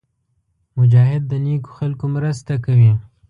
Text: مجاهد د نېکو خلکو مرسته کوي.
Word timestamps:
مجاهد 0.77 1.23
د 1.31 1.33
نېکو 1.45 1.71
خلکو 1.77 2.05
مرسته 2.15 2.53
کوي. 2.65 2.91